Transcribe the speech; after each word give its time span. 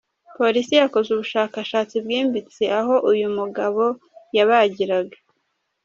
Polisi 0.37 0.73
yakoze 0.81 1.07
ubushakashatsi 1.11 1.95
bwimbitse 2.03 2.63
aho 2.79 2.93
uyu 3.11 3.27
mugabo 3.37 3.83
yabagiraga. 4.35 5.17